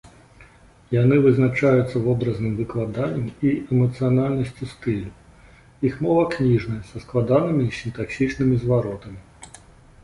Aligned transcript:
Яны 1.01 1.15
вызначаюцца 1.25 2.01
вобразным 2.07 2.55
выкладаннем 2.61 3.27
і 3.49 3.51
эмацыянальнасцю 3.75 4.71
стылю, 4.73 5.13
іх 5.91 6.01
мова 6.09 6.23
кніжная, 6.33 6.81
са 6.91 6.97
складанымі 7.07 7.73
сінтаксічнымі 7.83 8.55
зваротамі. 8.67 9.21